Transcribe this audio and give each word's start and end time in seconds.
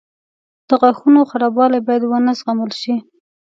•د 0.67 0.69
غاښونو 0.81 1.27
خرابوالی 1.31 1.79
باید 1.87 2.03
ونه 2.05 2.31
زغمل 2.39 2.71
شي. 2.81 2.95